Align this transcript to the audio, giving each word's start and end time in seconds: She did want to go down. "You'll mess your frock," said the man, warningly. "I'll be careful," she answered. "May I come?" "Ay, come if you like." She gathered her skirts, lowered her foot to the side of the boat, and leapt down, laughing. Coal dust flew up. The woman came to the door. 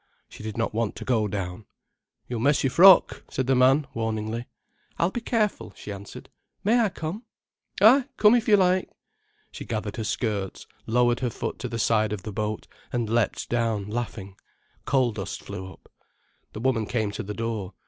She 0.27 0.41
did 0.41 0.57
want 0.57 0.95
to 0.95 1.05
go 1.05 1.27
down. 1.27 1.67
"You'll 2.27 2.39
mess 2.39 2.63
your 2.63 2.71
frock," 2.71 3.23
said 3.29 3.45
the 3.45 3.53
man, 3.53 3.85
warningly. 3.93 4.47
"I'll 4.97 5.11
be 5.11 5.21
careful," 5.21 5.73
she 5.75 5.91
answered. 5.91 6.27
"May 6.63 6.79
I 6.79 6.89
come?" 6.89 7.21
"Ay, 7.81 8.05
come 8.17 8.33
if 8.33 8.47
you 8.47 8.57
like." 8.57 8.89
She 9.51 9.63
gathered 9.63 9.97
her 9.97 10.03
skirts, 10.03 10.65
lowered 10.87 11.19
her 11.19 11.29
foot 11.29 11.59
to 11.59 11.67
the 11.69 11.77
side 11.77 12.13
of 12.13 12.23
the 12.23 12.33
boat, 12.33 12.65
and 12.91 13.11
leapt 13.11 13.47
down, 13.47 13.91
laughing. 13.91 14.35
Coal 14.85 15.11
dust 15.11 15.43
flew 15.43 15.71
up. 15.71 15.87
The 16.53 16.59
woman 16.61 16.87
came 16.87 17.11
to 17.11 17.21
the 17.21 17.35
door. 17.35 17.75